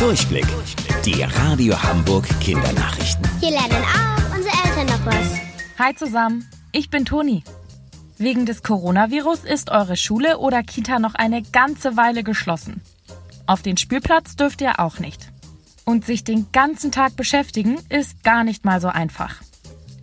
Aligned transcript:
Durchblick. 0.00 0.46
Die 1.04 1.22
Radio 1.22 1.80
Hamburg 1.82 2.26
Kindernachrichten. 2.40 3.22
Hier 3.38 3.50
lernen 3.50 3.84
auch 3.84 4.34
unsere 4.34 4.54
Eltern 4.64 4.86
noch 4.86 5.04
was. 5.04 5.38
Hi 5.78 5.94
zusammen, 5.94 6.48
ich 6.72 6.88
bin 6.88 7.04
Toni. 7.04 7.44
Wegen 8.16 8.46
des 8.46 8.62
Coronavirus 8.62 9.44
ist 9.44 9.68
eure 9.68 9.98
Schule 9.98 10.38
oder 10.38 10.62
Kita 10.62 11.00
noch 11.00 11.14
eine 11.16 11.42
ganze 11.42 11.98
Weile 11.98 12.22
geschlossen. 12.22 12.80
Auf 13.46 13.60
den 13.60 13.76
Spielplatz 13.76 14.36
dürft 14.36 14.62
ihr 14.62 14.80
auch 14.80 15.00
nicht. 15.00 15.30
Und 15.84 16.06
sich 16.06 16.24
den 16.24 16.50
ganzen 16.50 16.92
Tag 16.92 17.14
beschäftigen 17.16 17.78
ist 17.90 18.24
gar 18.24 18.42
nicht 18.42 18.64
mal 18.64 18.80
so 18.80 18.88
einfach. 18.88 19.34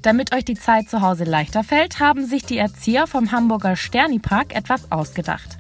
Damit 0.04 0.32
euch 0.32 0.46
die 0.46 0.60
Zeit 0.60 0.92
zu 0.92 1.02
Hause 1.02 1.24
leichter 1.24 1.64
fällt, 1.64 2.00
haben 2.00 2.28
sich 2.28 2.46
die 2.46 2.60
Erzieher 2.60 3.08
vom 3.08 3.32
Hamburger 3.32 3.76
Sterni-Park 3.76 4.56
etwas 4.56 4.92
ausgedacht. 4.92 5.58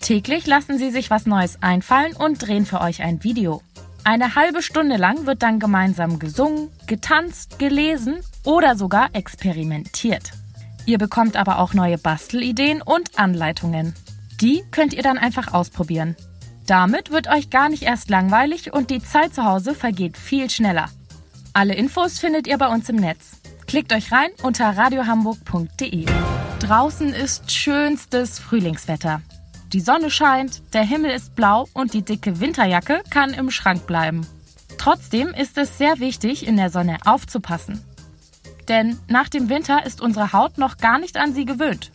Täglich 0.00 0.46
lassen 0.46 0.78
sie 0.78 0.90
sich 0.90 1.10
was 1.10 1.26
Neues 1.26 1.62
einfallen 1.62 2.16
und 2.16 2.46
drehen 2.46 2.66
für 2.66 2.80
euch 2.80 3.02
ein 3.02 3.22
Video. 3.22 3.62
Eine 4.02 4.34
halbe 4.34 4.62
Stunde 4.62 4.96
lang 4.96 5.26
wird 5.26 5.42
dann 5.42 5.58
gemeinsam 5.58 6.18
gesungen, 6.18 6.70
getanzt, 6.86 7.58
gelesen 7.58 8.20
oder 8.44 8.74
sogar 8.76 9.10
experimentiert. 9.12 10.32
Ihr 10.86 10.98
bekommt 10.98 11.36
aber 11.36 11.58
auch 11.58 11.74
neue 11.74 11.98
Bastelideen 11.98 12.80
und 12.80 13.18
Anleitungen. 13.18 13.94
Die 14.40 14.64
könnt 14.70 14.94
ihr 14.94 15.02
dann 15.02 15.18
einfach 15.18 15.52
ausprobieren. 15.52 16.16
Damit 16.66 17.10
wird 17.10 17.28
euch 17.28 17.50
gar 17.50 17.68
nicht 17.68 17.82
erst 17.82 18.08
langweilig 18.08 18.72
und 18.72 18.90
die 18.90 19.02
Zeit 19.02 19.34
zu 19.34 19.44
Hause 19.44 19.74
vergeht 19.74 20.16
viel 20.16 20.48
schneller. 20.48 20.88
Alle 21.52 21.74
Infos 21.74 22.18
findet 22.18 22.46
ihr 22.46 22.56
bei 22.56 22.68
uns 22.68 22.88
im 22.88 22.96
Netz. 22.96 23.40
Klickt 23.66 23.92
euch 23.92 24.12
rein 24.12 24.30
unter 24.42 24.76
radiohamburg.de. 24.76 26.06
Draußen 26.60 27.12
ist 27.12 27.52
schönstes 27.52 28.38
Frühlingswetter. 28.38 29.20
Die 29.72 29.80
Sonne 29.80 30.10
scheint, 30.10 30.62
der 30.72 30.82
Himmel 30.82 31.12
ist 31.12 31.36
blau 31.36 31.68
und 31.74 31.94
die 31.94 32.02
dicke 32.02 32.40
Winterjacke 32.40 33.02
kann 33.08 33.32
im 33.32 33.52
Schrank 33.52 33.86
bleiben. 33.86 34.26
Trotzdem 34.78 35.28
ist 35.28 35.56
es 35.58 35.78
sehr 35.78 36.00
wichtig, 36.00 36.44
in 36.44 36.56
der 36.56 36.70
Sonne 36.70 36.98
aufzupassen. 37.04 37.80
Denn 38.66 38.98
nach 39.06 39.28
dem 39.28 39.48
Winter 39.48 39.86
ist 39.86 40.00
unsere 40.00 40.32
Haut 40.32 40.58
noch 40.58 40.78
gar 40.78 40.98
nicht 40.98 41.16
an 41.16 41.34
sie 41.34 41.44
gewöhnt. 41.44 41.92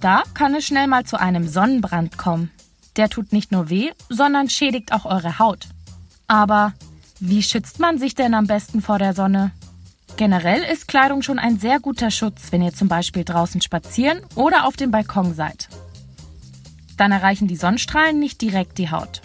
Da 0.00 0.22
kann 0.32 0.54
es 0.54 0.64
schnell 0.64 0.86
mal 0.86 1.04
zu 1.04 1.20
einem 1.20 1.46
Sonnenbrand 1.46 2.16
kommen. 2.16 2.50
Der 2.96 3.10
tut 3.10 3.32
nicht 3.32 3.52
nur 3.52 3.68
weh, 3.68 3.90
sondern 4.08 4.48
schädigt 4.48 4.92
auch 4.92 5.04
eure 5.04 5.38
Haut. 5.38 5.68
Aber 6.28 6.72
wie 7.20 7.42
schützt 7.42 7.78
man 7.78 7.98
sich 7.98 8.14
denn 8.14 8.32
am 8.32 8.46
besten 8.46 8.80
vor 8.80 8.98
der 8.98 9.12
Sonne? 9.12 9.50
Generell 10.16 10.62
ist 10.62 10.88
Kleidung 10.88 11.20
schon 11.20 11.38
ein 11.38 11.58
sehr 11.58 11.78
guter 11.78 12.10
Schutz, 12.10 12.52
wenn 12.52 12.62
ihr 12.62 12.72
zum 12.72 12.88
Beispiel 12.88 13.24
draußen 13.24 13.60
spazieren 13.60 14.20
oder 14.34 14.66
auf 14.66 14.76
dem 14.76 14.90
Balkon 14.90 15.34
seid. 15.34 15.68
Dann 16.98 17.12
erreichen 17.12 17.48
die 17.48 17.56
Sonnenstrahlen 17.56 18.18
nicht 18.18 18.42
direkt 18.42 18.76
die 18.76 18.90
Haut. 18.90 19.22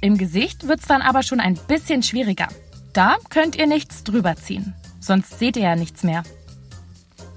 Im 0.00 0.18
Gesicht 0.18 0.66
wird's 0.66 0.88
dann 0.88 1.02
aber 1.02 1.22
schon 1.22 1.38
ein 1.38 1.58
bisschen 1.68 2.02
schwieriger. 2.02 2.48
Da 2.92 3.18
könnt 3.28 3.54
ihr 3.54 3.68
nichts 3.68 4.02
drüber 4.02 4.34
ziehen, 4.34 4.74
sonst 4.98 5.38
seht 5.38 5.56
ihr 5.56 5.62
ja 5.62 5.76
nichts 5.76 6.02
mehr. 6.02 6.24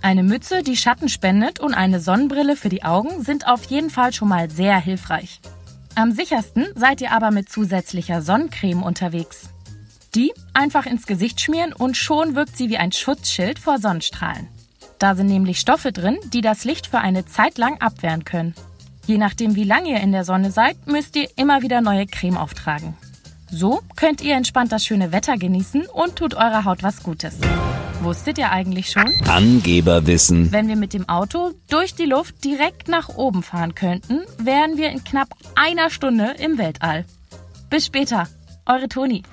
Eine 0.02 0.24
Mütze, 0.24 0.64
die 0.64 0.76
Schatten 0.76 1.08
spendet 1.08 1.60
und 1.60 1.74
eine 1.74 2.00
Sonnenbrille 2.00 2.56
für 2.56 2.70
die 2.70 2.84
Augen 2.84 3.24
sind 3.24 3.48
auf 3.48 3.66
jeden 3.66 3.90
Fall 3.90 4.14
schon 4.14 4.28
mal 4.28 4.50
sehr 4.50 4.80
hilfreich. 4.80 5.40
Am 5.96 6.12
sichersten 6.12 6.68
seid 6.76 7.02
ihr 7.02 7.12
aber 7.12 7.32
mit 7.32 7.50
zusätzlicher 7.50 8.22
Sonnencreme 8.22 8.84
unterwegs. 8.84 9.50
Die 10.16 10.34
einfach 10.54 10.86
ins 10.86 11.06
Gesicht 11.06 11.40
schmieren 11.40 11.74
und 11.74 11.98
schon 11.98 12.36
wirkt 12.36 12.58
sie 12.58 12.70
wie 12.70 12.78
ein 12.78 12.92
Schutzschild 12.92 13.60
vor 13.60 13.80
Sonnenstrahlen. 13.80 14.48
Da 15.00 15.16
sind 15.16 15.28
nämlich 15.28 15.60
Stoffe 15.60 15.92
drin, 15.92 16.18
die 16.34 16.42
das 16.42 16.64
Licht 16.66 16.88
für 16.88 17.00
eine 17.00 17.26
Zeit 17.26 17.58
lang 17.58 17.80
abwehren 17.80 18.26
können. 18.26 18.56
Je 19.06 19.18
nachdem, 19.18 19.56
wie 19.56 19.66
lange 19.66 19.90
ihr 19.90 20.00
in 20.00 20.14
der 20.14 20.24
Sonne 20.24 20.52
seid, 20.52 20.88
müsst 20.88 21.16
ihr 21.16 21.28
immer 21.36 21.62
wieder 21.62 21.82
neue 21.82 22.06
Creme 22.06 22.38
auftragen. 22.38 22.96
So 23.52 23.82
könnt 23.96 24.22
ihr 24.22 24.36
entspannt 24.36 24.72
das 24.72 24.86
schöne 24.86 25.12
Wetter 25.12 25.38
genießen 25.38 25.86
und 25.88 26.16
tut 26.16 26.34
eurer 26.34 26.66
Haut 26.66 26.84
was 26.84 27.04
Gutes. 27.04 27.38
Wusstet 28.02 28.38
ihr 28.38 28.52
eigentlich 28.52 28.90
schon? 28.90 29.14
Angeberwissen. 29.28 30.52
Wenn 30.52 30.68
wir 30.68 30.76
mit 30.76 30.94
dem 30.94 31.08
Auto 31.08 31.52
durch 31.70 31.96
die 31.96 32.06
Luft 32.06 32.44
direkt 32.44 32.88
nach 32.88 33.10
oben 33.10 33.44
fahren 33.44 33.76
könnten, 33.76 34.22
wären 34.40 34.78
wir 34.78 34.90
in 34.90 35.04
knapp 35.04 35.30
einer 35.56 35.90
Stunde 35.90 36.36
im 36.40 36.58
Weltall. 36.58 37.06
Bis 37.70 37.86
später, 37.86 38.28
eure 38.66 38.88
Toni. 38.88 39.24